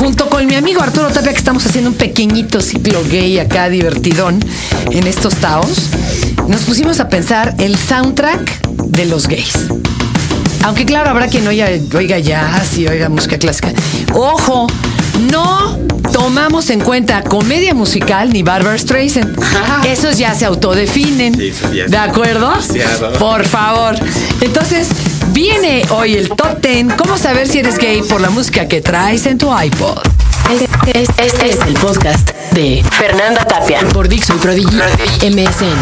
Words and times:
junto 0.00 0.30
con 0.30 0.46
mi 0.46 0.54
amigo 0.54 0.80
Arturo 0.80 1.08
Tapia, 1.08 1.30
que 1.30 1.38
estamos 1.38 1.66
haciendo 1.66 1.90
un 1.90 1.96
pequeñito 1.96 2.62
ciclo 2.62 3.02
gay 3.10 3.38
acá 3.38 3.68
divertidón 3.68 4.40
en 4.90 5.06
estos 5.06 5.34
taos, 5.36 5.90
nos 6.48 6.62
pusimos 6.62 7.00
a 7.00 7.10
pensar 7.10 7.54
el 7.58 7.76
soundtrack 7.76 8.66
de 8.86 9.04
los 9.04 9.28
gays. 9.28 9.52
Aunque 10.64 10.86
claro, 10.86 11.10
habrá 11.10 11.28
quien 11.28 11.46
oiga, 11.46 11.68
oiga 11.94 12.18
jazz 12.18 12.78
y 12.78 12.86
oiga 12.88 13.10
música 13.10 13.38
clásica. 13.38 13.72
Ojo, 14.14 14.68
no 15.30 15.78
tomamos 16.14 16.70
en 16.70 16.80
cuenta 16.80 17.22
comedia 17.22 17.74
musical 17.74 18.32
ni 18.32 18.42
Barbara 18.42 18.78
Streisand. 18.78 19.38
Esos 19.86 20.16
ya 20.16 20.34
se 20.34 20.46
autodefinen. 20.46 21.34
Sí, 21.34 21.52
ya 21.74 21.86
¿De 21.86 21.96
acuerdo? 21.98 22.50
demasiado. 22.52 23.12
Por 23.18 23.44
favor. 23.44 23.96
Entonces, 24.40 24.88
viene 25.32 25.84
hoy 25.90 26.14
el 26.14 26.28
top 26.28 26.60
10. 26.60 26.94
¿Cómo 26.94 27.18
saber 27.18 27.48
si 27.48 27.58
eres 27.58 27.78
gay 27.78 28.02
por 28.02 28.20
la 28.20 28.30
música 28.30 28.68
que 28.68 28.80
traes 28.80 29.26
en 29.26 29.38
tu 29.38 29.56
iPod? 29.56 29.98
Este, 30.50 31.02
este 31.22 31.50
es 31.50 31.58
el 31.66 31.74
podcast 31.74 32.30
de 32.52 32.84
Fernanda 32.98 33.44
Tapia 33.44 33.80
por 33.92 34.08
Dixon 34.08 34.38
Prodigy 34.38 34.76
MSN. 35.22 35.78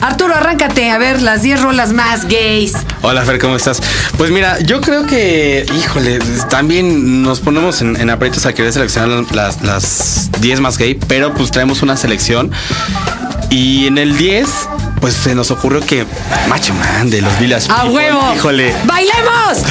Arturo, 0.00 0.34
arráncate 0.34 0.90
a 0.90 0.98
ver 0.98 1.22
las 1.22 1.42
10 1.42 1.62
rolas 1.62 1.92
más 1.92 2.26
gays. 2.26 2.74
Hola 3.02 3.24
Fer, 3.24 3.38
¿cómo 3.38 3.56
estás? 3.56 3.80
Pues 4.18 4.30
mira, 4.30 4.60
yo 4.60 4.80
creo 4.80 5.06
que, 5.06 5.66
híjole, 5.78 6.18
también 6.50 7.22
nos 7.22 7.40
ponemos 7.40 7.80
en, 7.80 7.96
en 7.96 8.10
aprietos 8.10 8.44
a 8.46 8.52
querer 8.52 8.72
seleccionar 8.72 9.24
las, 9.34 9.62
las 9.62 10.30
10 10.40 10.60
más 10.60 10.78
gay, 10.78 10.98
pero 11.08 11.32
pues 11.34 11.50
traemos 11.50 11.82
una 11.82 11.96
selección. 11.96 12.50
Y 13.48 13.86
en 13.86 13.98
el 13.98 14.18
10, 14.18 14.48
pues 15.00 15.14
se 15.14 15.34
nos 15.34 15.50
ocurrió 15.50 15.80
que 15.80 16.06
Macho 16.48 16.74
Man 16.74 17.10
de 17.10 17.22
los 17.22 17.38
Vilas. 17.38 17.68
¡A 17.70 17.84
huevo! 17.86 18.34
Híjole. 18.34 18.74
¡Bailemos! 18.84 19.62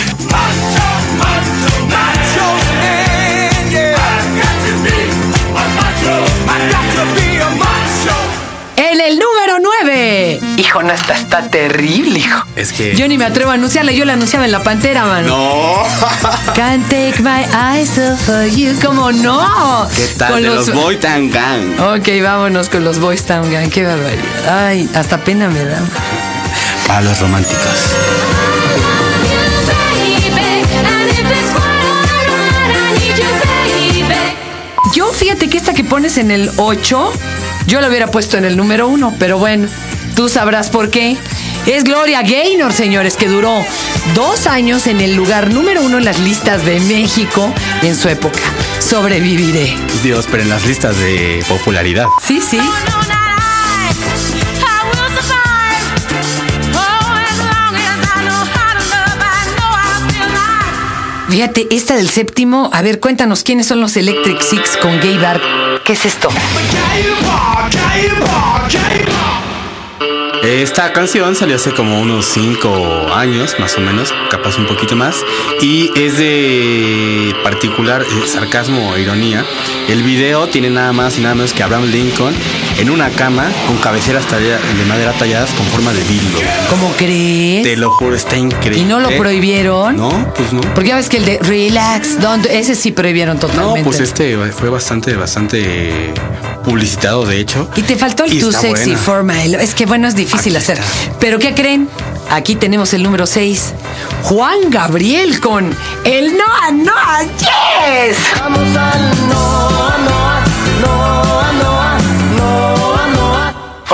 En 8.77 9.01
el 9.01 9.20
número 9.20 9.59
9. 9.84 10.40
Hijo, 10.57 10.84
no, 10.84 10.93
esta 10.93 11.15
está 11.15 11.49
terrible, 11.49 12.20
hijo. 12.20 12.45
Es 12.55 12.71
que. 12.73 12.95
Yo 12.95 13.07
ni 13.07 13.17
me 13.17 13.26
atrevo 13.26 13.51
a 13.51 13.55
anunciarla, 13.55 13.91
yo 13.91 14.05
la 14.05 14.13
anunciaba 14.13 14.45
en 14.45 14.51
la 14.51 14.63
pantera, 14.63 15.05
mano. 15.05 15.27
No. 15.27 15.84
Can't 16.66 16.90
take 16.90 17.21
my 17.21 17.46
eyes 17.54 17.96
off 17.99 18.27
of 18.27 18.58
you. 18.58 18.74
¿Cómo 18.84 19.12
no? 19.12 19.88
¿Qué 19.96 20.08
tal? 20.18 20.32
Con 20.32 20.41
de 20.41 20.48
los- 20.49 20.68
los, 20.68 20.76
Boy 20.76 20.98
Tan 20.98 21.30
Gang. 21.30 21.80
Ok, 21.80 22.07
vámonos 22.24 22.70
con 22.70 22.84
los 22.84 22.98
Boys 22.98 23.24
Town 23.24 23.52
Gang. 23.52 23.70
Qué 23.70 23.84
barbaridad. 23.84 24.66
Ay, 24.66 24.90
hasta 24.96 25.24
pena 25.24 25.48
me 25.48 25.63
da. 25.63 25.80
Para 26.88 27.02
los 27.02 27.20
románticos. 27.20 27.94
Yo 34.94 35.12
fíjate 35.12 35.50
que 35.50 35.57
esta 35.57 35.74
que 35.74 35.84
pones 35.84 36.18
en 36.18 36.32
el 36.32 36.50
8, 36.57 37.12
yo 37.68 37.82
la 37.82 37.90
hubiera 37.90 38.07
puesto 38.07 38.38
en 38.38 38.46
el 38.46 38.55
número 38.55 38.88
1, 38.88 39.16
pero 39.20 39.38
bueno, 39.38 39.68
tú 40.16 40.29
sabrás 40.29 40.70
por 40.70 40.90
qué. 40.90 41.18
Es 41.68 41.84
Gloria 41.84 42.21
Gaynor, 42.21 42.74
señores, 42.74 43.18
que 43.18 43.27
duró 43.27 43.66
dos 44.13 44.46
años 44.46 44.85
en 44.85 45.02
el 45.02 45.16
lugar 45.16 45.52
número 45.52 45.82
uno 45.82 45.98
en 45.98 46.05
las 46.05 46.20
listas 46.20 46.63
de 46.63 46.80
México 46.80 47.52
en 47.82 47.96
su 47.96 48.07
época. 48.07 48.40
Sobreviviré. 48.80 49.76
Dios, 50.04 50.27
pero 50.30 50.44
en 50.44 50.49
las 50.49 50.63
listas 50.66 50.96
de 50.98 51.44
popularidad. 51.48 52.05
Sí, 52.24 52.40
sí. 52.40 52.60
Fíjate, 61.29 61.68
esta 61.72 61.96
del 61.96 62.10
séptimo, 62.10 62.70
a 62.72 62.82
ver, 62.82 63.00
cuéntanos 63.00 63.44
quiénes 63.44 63.66
son 63.68 63.82
los 63.82 63.98
Electric 63.98 64.40
Six 64.40 64.78
con 64.78 65.02
Gay 65.02 65.18
Bar. 65.18 65.41
¿Qué 65.84 65.94
es 65.94 66.06
esto? 66.06 66.29
Esta 70.43 70.93
canción 70.93 71.35
salió 71.35 71.55
hace 71.55 71.71
como 71.71 71.99
unos 71.99 72.25
5 72.27 73.07
años, 73.16 73.55
más 73.59 73.75
o 73.77 73.81
menos, 73.81 74.13
capaz 74.29 74.57
un 74.59 74.67
poquito 74.67 74.95
más, 74.95 75.16
y 75.59 75.89
es 75.99 76.19
de 76.19 77.33
particular 77.43 78.03
eh, 78.03 78.27
sarcasmo 78.27 78.91
o 78.91 78.97
ironía. 78.97 79.44
El 79.89 80.03
video 80.03 80.47
tiene 80.47 80.69
nada 80.69 80.94
más 80.94 81.17
y 81.17 81.21
nada 81.21 81.33
menos 81.33 81.51
que 81.53 81.63
Abraham 81.63 81.85
Lincoln 81.89 82.35
en 82.77 82.91
una 82.91 83.09
cama 83.09 83.49
con 83.65 83.77
cabeceras 83.77 84.25
talla- 84.27 84.59
de 84.59 84.85
madera 84.88 85.13
talladas 85.13 85.49
con 85.51 85.65
forma 85.67 85.91
de 85.94 86.03
dildo. 86.03 86.39
¿Cómo 86.69 86.91
crees? 86.95 87.63
Te 87.63 87.75
lo 87.77 87.89
juro, 87.91 88.15
está 88.15 88.38
increíble. 88.38 88.77
¿Y 88.81 88.85
no 88.85 88.99
lo 88.99 89.09
prohibieron? 89.17 89.95
No, 89.97 90.31
pues 90.35 90.53
no. 90.53 90.61
Porque 90.75 90.89
ya 90.89 90.95
ves 90.97 91.09
que 91.09 91.17
el 91.17 91.25
de 91.25 91.39
Relax, 91.39 92.21
don't, 92.21 92.45
ese 92.45 92.75
sí 92.75 92.91
prohibieron 92.91 93.38
No, 93.38 93.41
totalmente. 93.41 93.83
pues 93.83 93.99
este 93.99 94.38
fue 94.51 94.69
bastante, 94.69 95.15
bastante 95.15 96.13
publicitado, 96.65 97.25
de 97.25 97.39
hecho. 97.39 97.69
Y 97.75 97.83
te 97.83 97.95
faltó 97.95 98.25
el 98.25 98.39
tu 98.39 98.51
sexy 98.51 98.67
buena. 98.67 98.97
forma. 98.97 99.43
el- 99.43 99.55
Es 99.55 99.73
que 99.75 99.85
bueno, 99.85 100.07
es 100.07 100.15
difícil 100.15 100.55
Aquí 100.55 100.63
hacer. 100.63 100.79
está. 100.79 101.17
Pero 101.19 101.39
¿qué 101.39 101.53
creen? 101.53 101.87
Aquí 102.29 102.55
tenemos 102.55 102.93
el 102.93 103.03
número 103.03 103.25
6. 103.27 103.73
Juan 104.23 104.69
Gabriel 104.69 105.39
con 105.39 105.73
el 106.03 106.35
Noa 106.37 106.71
Noa 106.71 107.21
Yes. 107.39 108.17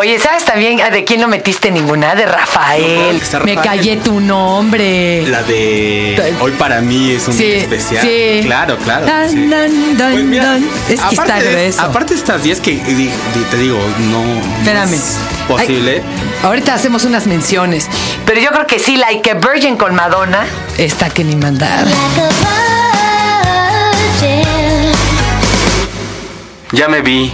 Oye, 0.01 0.17
¿sabes 0.17 0.43
también 0.45 0.77
de 0.91 1.03
quién 1.03 1.21
no 1.21 1.27
metiste 1.27 1.69
ninguna? 1.69 2.15
De 2.15 2.25
Rafael. 2.25 3.21
Me 3.45 3.55
callé 3.55 3.97
tu 3.97 4.19
nombre. 4.19 5.27
La 5.27 5.43
de 5.43 6.33
hoy 6.39 6.53
para 6.53 6.81
mí 6.81 7.11
es 7.11 7.27
un 7.27 7.35
Sí, 7.35 7.43
día 7.43 7.57
especial. 7.57 8.01
sí. 8.01 8.41
Claro, 8.43 8.77
claro. 8.77 9.05
Dan, 9.05 9.29
sí. 9.29 9.47
dan, 9.47 9.97
dan, 9.99 10.13
Pues 10.13 10.23
mira, 10.25 10.43
dan. 10.45 10.63
Es 10.89 10.99
que 11.01 11.09
está 11.13 11.21
aparte 11.21 11.43
de- 11.43 11.51
grueso. 11.51 11.81
Aparte 11.83 12.13
de 12.15 12.19
estas 12.19 12.41
10 12.41 12.59
que 12.61 12.71
di- 12.71 12.95
di- 12.95 13.11
te 13.51 13.57
digo, 13.57 13.77
no, 14.09 14.23
no 14.25 14.57
Espérame. 14.57 14.93
es 14.95 15.17
posible. 15.47 15.97
Ay, 16.03 16.45
ahorita 16.45 16.73
hacemos 16.73 17.05
unas 17.05 17.27
menciones. 17.27 17.87
Pero 18.25 18.41
yo 18.41 18.49
creo 18.49 18.65
que 18.65 18.79
sí, 18.79 18.97
Like 18.97 19.29
a 19.29 19.33
Virgin 19.35 19.77
con 19.77 19.93
Madonna. 19.93 20.47
Está 20.79 21.11
que 21.11 21.23
ni 21.23 21.35
mandar. 21.35 21.85
Ya 26.71 26.87
me 26.87 27.01
vi. 27.01 27.31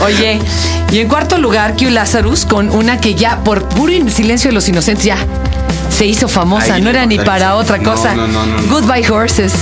Oye, 0.00 0.40
y 0.94 1.00
en 1.00 1.08
cuarto 1.08 1.38
lugar, 1.38 1.74
Q 1.76 1.90
Lazarus 1.90 2.46
con 2.46 2.70
una 2.70 3.00
que 3.00 3.16
ya, 3.16 3.42
por 3.42 3.68
puro 3.68 3.92
silencio 4.08 4.50
de 4.50 4.54
los 4.54 4.68
inocentes, 4.68 5.04
ya 5.04 5.16
se 5.90 6.06
hizo 6.06 6.28
famosa. 6.28 6.74
Ay, 6.74 6.82
no 6.82 6.90
era 6.90 7.04
ni 7.04 7.18
para 7.18 7.56
otra 7.56 7.80
cosa. 7.80 8.14
no, 8.14 8.28
no, 8.28 8.46
no, 8.46 8.60
no. 8.60 8.68
Goodbye 8.68 9.10
Horses. 9.10 9.52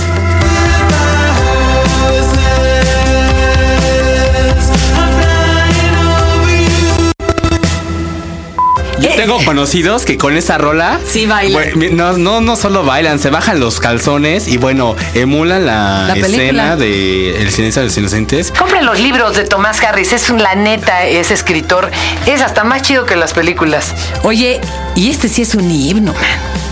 tengo 9.17 9.37
conocidos 9.45 10.05
que 10.05 10.17
con 10.17 10.35
esa 10.37 10.57
rola. 10.57 10.99
Sí 11.07 11.25
bailan. 11.25 11.71
bueno, 11.73 11.95
no, 11.95 12.17
no, 12.17 12.41
no 12.41 12.55
solo 12.55 12.83
bailan, 12.83 13.19
se 13.19 13.29
bajan 13.29 13.59
los 13.59 13.79
calzones 13.79 14.47
y 14.47 14.57
bueno, 14.57 14.95
emulan 15.13 15.65
la, 15.65 16.13
escena 16.15 16.75
de 16.75 17.41
El 17.41 17.51
silencio 17.51 17.81
de 17.81 17.87
los 17.87 17.97
inocentes. 17.97 18.51
Compren 18.51 18.85
los 18.85 18.99
libros 18.99 19.35
de 19.35 19.43
Tomás 19.45 19.81
Harris, 19.83 20.13
es 20.13 20.29
un, 20.29 20.41
la 20.41 20.55
neta, 20.55 21.05
es 21.05 21.31
escritor, 21.31 21.91
es 22.25 22.41
hasta 22.41 22.63
más 22.63 22.81
chido 22.81 23.05
que 23.05 23.15
las 23.15 23.33
películas. 23.33 23.93
Oye, 24.23 24.59
y 24.95 25.09
este 25.09 25.27
sí 25.29 25.41
es 25.41 25.55
un 25.55 25.69
himno, 25.69 26.13
man. 26.13 26.23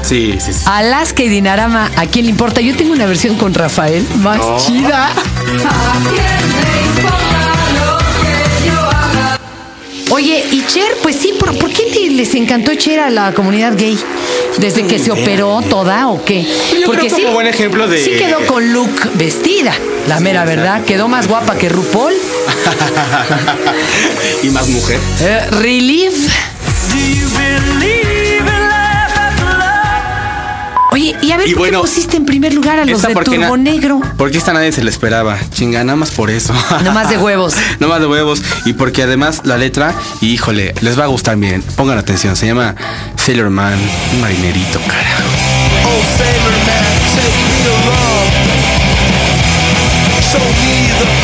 Sí, 0.04 0.38
sí, 0.44 0.54
sí. 0.54 0.64
Alaska 0.66 1.22
y 1.24 1.30
Dinarama, 1.30 1.92
¿a 1.96 2.06
quién 2.08 2.26
le 2.26 2.32
importa? 2.32 2.60
Yo 2.62 2.76
tengo 2.76 2.92
una 2.92 3.06
versión 3.06 3.36
con 3.38 3.54
Rafael, 3.54 4.06
más 4.18 4.38
No. 4.38 4.58
chida. 4.58 5.12
Oye, 10.14 10.44
y 10.52 10.66
Cher, 10.66 10.98
pues 11.02 11.16
sí, 11.16 11.34
¿por, 11.40 11.58
por 11.58 11.72
qué 11.72 11.84
le- 11.86 12.10
les 12.16 12.36
encantó 12.36 12.74
Cher 12.76 13.00
a 13.00 13.10
la 13.10 13.34
comunidad 13.34 13.74
gay? 13.78 13.98
¿Desde 14.58 14.86
que 14.86 15.00
se 15.00 15.12
operó 15.12 15.62
toda 15.70 16.08
o 16.10 16.24
qué? 16.24 16.44
Yo 16.44 16.92
creo 16.92 17.08
como 17.10 17.32
buen 17.32 17.48
ejemplo 17.48 17.88
de- 17.88 18.04
Sí 18.04 18.12
quedó 18.18 18.46
con 18.46 18.74
look 18.74 18.92
vestida, 19.16 19.74
la 20.08 20.20
mera 20.20 20.44
verdad. 20.46 20.84
Quedó 20.84 21.08
más 21.08 21.28
guapa 21.28 21.58
que 21.58 21.70
RuPaul. 21.70 22.14
y 24.44 24.50
más 24.50 24.68
mujer. 24.68 25.00
Eh, 25.22 25.46
Relief. 25.52 26.14
Oye, 30.94 31.16
y 31.22 31.32
a 31.32 31.38
ver, 31.38 31.48
Y 31.48 31.52
¿por 31.52 31.60
bueno, 31.60 31.82
qué 31.82 31.88
pusiste 31.88 32.18
en 32.18 32.26
primer 32.26 32.54
lugar 32.54 32.78
a 32.80 32.84
los 32.86 33.02
de 33.02 33.10
porque 33.14 33.32
Turbo 33.38 33.56
na- 33.56 33.64
Negro? 33.64 34.02
Porque 34.18 34.38
esta 34.38 34.52
nadie 34.52 34.74
se 34.74 34.84
le 34.84 34.90
esperaba. 34.90 35.38
Chinga, 35.54 35.84
nada 35.86 35.96
más 35.96 36.12
por 36.12 36.30
eso. 36.30 36.54
No 36.84 36.92
más 36.92 37.10
de 37.10 37.18
huevos. 37.18 37.54
no 37.80 37.88
más 37.88 38.02
de 38.02 38.08
huevos. 38.08 38.42
Y 38.66 38.74
porque 38.74 39.04
además 39.04 39.42
la 39.46 39.58
letra, 39.58 39.94
híjole, 40.20 40.74
les 40.82 41.00
va 41.00 41.06
a 41.06 41.08
gustar 41.08 41.38
bien. 41.38 41.62
Pongan 41.78 41.98
atención. 41.98 42.36
Se 42.36 42.46
llama 42.48 42.76
Sailor 43.16 43.50
Man, 43.50 43.80
un 44.14 44.22
marinerito, 44.22 44.80
carajo. 44.82 45.24
Oh, 45.86 46.18
sailor 46.18 46.52
man, 46.68 46.84
take 47.16 47.40
me 47.48 47.70
along. 47.72 48.32
Show 50.30 50.40
me 50.42 50.88
the 51.00 51.21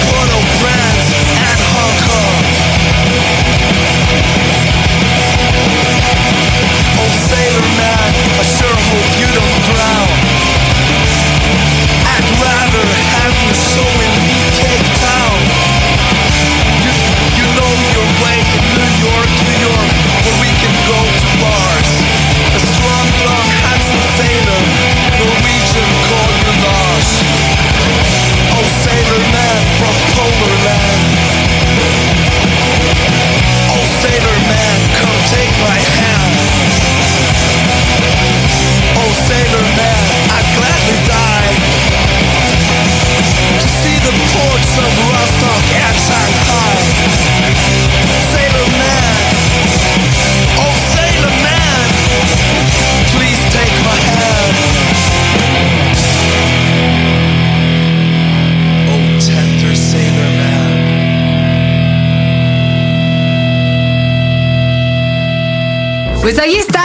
Pues 66.27 66.39
ahí 66.39 66.57
está, 66.57 66.76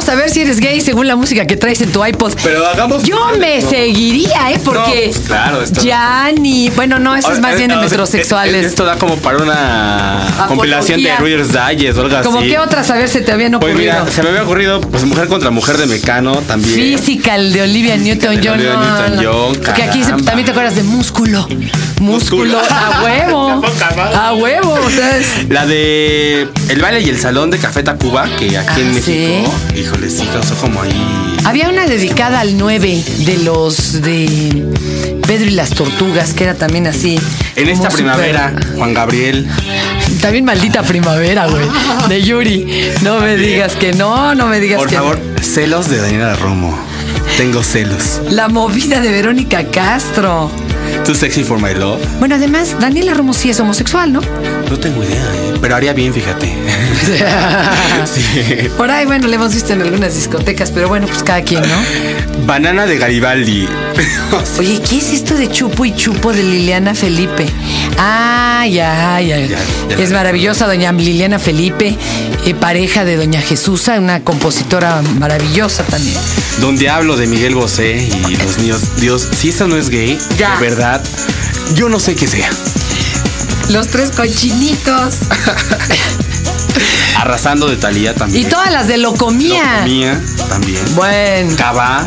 cómo 0.00 0.12
saber 0.12 0.30
si 0.30 0.40
eres 0.40 0.60
gay 0.60 0.80
según 0.80 1.06
la 1.06 1.14
música 1.16 1.46
que 1.46 1.56
traes 1.56 1.80
en 1.82 1.92
tu 1.92 2.04
iPod. 2.04 2.32
Pero 2.42 2.66
hagamos- 2.66 3.02
Yo 3.02 3.16
me 3.38 3.60
seguiría, 3.60 4.50
¿eh? 4.50 4.60
Porque 4.64 4.80
No, 4.80 5.12
pues 5.12 5.18
claro, 5.26 5.62
esto- 5.62 5.82
ya 5.82 6.30
ni... 6.32 6.70
Bueno, 6.70 6.98
no, 6.98 7.14
eso 7.16 7.32
es 7.32 7.40
más 7.40 7.56
bien 7.56 7.68
de 7.68 7.74
sea, 7.74 7.82
metrosexuales. 7.82 8.66
Esto 8.66 8.84
da 8.84 8.96
como 8.96 9.16
para 9.16 9.38
una 9.38 10.22
Apología. 10.26 10.46
compilación 10.46 11.02
de 11.02 11.16
Reader's 11.16 11.48
Digest 11.52 11.98
o 11.98 12.02
algo 12.02 12.16
así. 12.16 12.24
¿Cómo 12.26 12.40
qué 12.40 12.58
otras, 12.58 12.90
a 12.90 12.94
ver, 12.94 13.08
se 13.08 13.20
te 13.20 13.32
habían 13.32 13.52
Pues 13.52 13.72
ocurrido? 13.72 13.92
mira, 14.00 14.10
se 14.10 14.22
me 14.22 14.30
había 14.30 14.42
ocurrido, 14.42 14.80
pues 14.80 15.04
Mujer 15.04 15.28
contra 15.28 15.50
Mujer 15.50 15.76
de 15.76 15.86
Mecano 15.86 16.36
también. 16.46 16.74
Physical 16.74 17.52
de 17.52 17.62
Olivia 17.62 17.96
Newton-John. 17.96 18.40
de 18.58 18.70
Olivia. 18.70 18.76
Newton-John, 19.10 19.56
Porque 19.66 19.82
aquí 19.82 20.02
se- 20.02 20.12
también 20.12 20.44
te 20.44 20.50
acuerdas 20.52 20.76
de 20.76 20.82
músculo. 20.82 21.46
Músculo. 22.00 22.58
A 22.58 23.02
huevo. 23.04 23.62
A 24.14 24.32
huevo. 24.34 24.72
o 24.72 24.90
sea, 24.90 25.18
es- 25.18 25.48
La 25.50 25.66
de 25.66 26.48
El 26.68 26.80
baile 26.80 27.00
y 27.02 27.08
el 27.10 27.18
salón 27.18 27.50
de 27.50 27.58
Café 27.58 27.82
Tacuba, 27.82 28.24
que 28.38 28.56
aquí 28.56 28.80
en 28.80 28.90
Ah, 28.90 28.92
México, 28.94 29.54
híjole, 29.90 30.10
sí 30.10 30.26
causó 30.32 30.54
como 30.56 30.82
ahí. 30.82 31.36
Había 31.44 31.68
una 31.68 31.86
dedicada 31.86 32.40
al 32.40 32.56
9 32.56 33.04
de 33.26 33.38
los 33.38 34.00
de 34.02 34.66
Pedro 35.26 35.46
y 35.46 35.50
las 35.50 35.70
Tortugas, 35.70 36.32
que 36.32 36.44
era 36.44 36.54
también 36.54 36.86
así. 36.86 37.18
En 37.56 37.68
esta 37.68 37.88
primavera, 37.88 38.54
Juan 38.76 38.94
Gabriel. 38.94 39.48
También 40.20 40.44
maldita 40.44 40.82
primavera, 40.82 41.46
güey. 41.46 41.64
De 42.08 42.22
Yuri. 42.22 42.90
No 43.02 43.20
me 43.20 43.36
digas 43.36 43.74
que 43.76 43.92
no, 43.92 44.34
no 44.34 44.46
me 44.46 44.60
digas 44.60 44.78
Por 44.78 44.88
que 44.88 44.96
favor, 44.96 45.18
celos 45.42 45.88
de 45.88 45.98
Daniela 45.98 46.36
Romo. 46.36 46.78
Tengo 47.36 47.62
celos. 47.62 48.20
La 48.30 48.48
movida 48.48 49.00
de 49.00 49.10
Verónica 49.10 49.64
Castro. 49.64 50.50
Too 51.04 51.14
sexy 51.14 51.42
for 51.42 51.58
my 51.60 51.74
love. 51.74 52.00
Bueno, 52.18 52.34
además, 52.36 52.76
Daniela 52.78 53.14
Romo 53.14 53.32
sí 53.34 53.50
es 53.50 53.58
homosexual, 53.58 54.12
¿no? 54.12 54.20
No 54.70 54.78
tengo 54.78 55.02
idea, 55.02 55.16
¿eh? 55.16 55.54
pero 55.60 55.74
haría 55.76 55.92
bien, 55.92 56.12
fíjate. 56.12 56.52
Sí. 58.06 58.68
Por 58.76 58.90
ahí, 58.90 59.04
bueno, 59.06 59.28
le 59.28 59.36
hemos 59.36 59.52
visto 59.54 59.72
en 59.72 59.82
algunas 59.82 60.14
discotecas, 60.14 60.70
pero 60.70 60.88
bueno, 60.88 61.06
pues 61.06 61.22
cada 61.22 61.42
quien, 61.42 61.62
¿no? 61.62 61.76
Banana 62.46 62.86
de 62.86 62.96
Garibaldi. 62.98 63.68
Oye, 64.58 64.80
¿qué 64.88 64.98
es 64.98 65.12
esto 65.12 65.34
de 65.34 65.50
Chupo 65.50 65.84
y 65.84 65.94
Chupo 65.94 66.32
de 66.32 66.42
Liliana 66.42 66.94
Felipe? 66.94 67.46
Ah, 67.98 68.64
ya, 68.68 69.20
ya. 69.20 69.38
Ya, 69.38 69.58
ya. 69.88 69.96
Es 69.98 70.10
maravillosa 70.12 70.66
doña 70.66 70.92
Liliana 70.92 71.38
Felipe, 71.38 71.96
eh, 72.46 72.54
pareja 72.54 73.04
de 73.04 73.16
doña 73.16 73.40
Jesusa, 73.42 73.98
una 73.98 74.20
compositora 74.20 75.02
maravillosa 75.18 75.82
también. 75.84 76.16
Donde 76.60 76.88
hablo 76.88 77.16
de 77.16 77.26
Miguel 77.26 77.54
Bosé 77.54 78.08
y 78.28 78.36
los 78.36 78.58
niños. 78.58 78.80
Dios, 79.00 79.28
si 79.36 79.50
eso 79.50 79.68
no 79.68 79.76
es 79.76 79.88
gay, 79.90 80.18
Ya. 80.38 80.54
de 80.58 80.60
verdad, 80.68 80.89
yo 81.74 81.88
no 81.88 82.00
sé 82.00 82.14
qué 82.14 82.26
sea. 82.26 82.50
Los 83.68 83.88
tres 83.88 84.10
cochinitos. 84.10 85.16
Arrasando 87.16 87.68
de 87.68 87.76
Talía 87.76 88.14
también. 88.14 88.46
Y 88.46 88.48
todas 88.48 88.72
las 88.72 88.88
de 88.88 88.96
Locomía. 88.96 89.82
Mía 89.84 90.20
también. 90.48 90.82
Bueno, 90.94 91.54
Cava. 91.56 92.06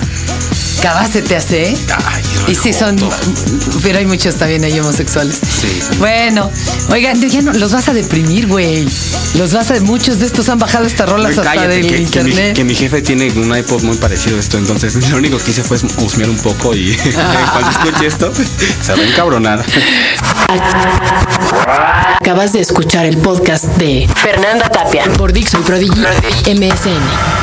Cada 0.82 1.08
se 1.08 1.22
te 1.22 1.36
hace. 1.36 1.70
¿eh? 1.70 1.78
Ay, 2.06 2.24
no, 2.36 2.52
Y 2.52 2.56
sí 2.56 2.74
son, 2.74 2.96
pero 3.82 4.00
hay 4.00 4.06
muchos 4.06 4.36
también 4.36 4.64
ahí 4.64 4.80
homosexuales. 4.80 5.36
Sí. 5.36 5.80
Bueno, 6.00 6.52
oigan, 6.90 7.22
ya 7.22 7.42
no, 7.42 7.54
los 7.54 7.72
vas 7.72 7.88
a 7.90 7.94
deprimir, 7.94 8.48
güey. 8.48 8.88
Los 9.36 9.54
vas 9.54 9.72
a, 9.72 9.80
muchos 9.82 10.20
de 10.20 10.26
estos 10.26 10.50
han 10.50 10.60
bajado 10.60 10.86
estas 10.86 11.10
rolas 11.10 11.38
hasta 11.38 11.44
Cállate, 11.44 11.68
del 11.68 11.82
que, 11.82 11.88
que 11.88 11.98
mi, 11.98 12.04
internet. 12.04 12.56
que 12.56 12.64
mi 12.64 12.76
jefe 12.76 13.02
tiene 13.02 13.32
un 13.32 13.56
iPod 13.56 13.84
muy 13.84 13.98
parecido 13.98 14.38
a 14.38 14.40
esto, 14.40 14.58
entonces 14.58 15.10
lo 15.10 15.18
único 15.18 15.38
que 15.38 15.52
hice 15.52 15.64
fue 15.64 15.78
husmear 15.98 16.30
un 16.30 16.38
poco 16.38 16.76
y 16.76 16.96
cuando 17.52 17.72
escuche 17.72 18.06
esto 18.06 18.32
se 18.82 18.94
va 18.94 19.00
a 19.00 19.08
encabronar. 19.08 19.66
Acabas 22.20 22.54
de 22.54 22.62
escuchar 22.62 23.06
el 23.06 23.18
podcast 23.18 23.66
de 23.78 24.08
Fernanda 24.16 24.70
Tapia 24.70 25.04
por 25.18 25.34
Dixon 25.34 25.64
Prodigy 25.64 26.02
MSN. 26.46 27.43